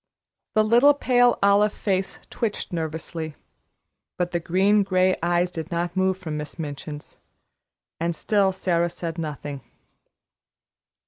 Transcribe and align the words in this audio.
The 0.55 0.63
little 0.63 0.95
pale 0.95 1.37
olive 1.43 1.73
face 1.73 2.17
twitched 2.31 2.73
nervously, 2.73 3.35
but 4.17 4.31
the 4.31 4.39
green 4.39 4.81
gray 4.81 5.13
eyes 5.21 5.51
did 5.51 5.69
not 5.69 5.95
move 5.95 6.17
from 6.17 6.37
Miss 6.37 6.57
Minchin's, 6.57 7.19
and 7.99 8.15
still 8.15 8.51
Sara 8.51 8.89
said 8.89 9.19
nothing. 9.19 9.61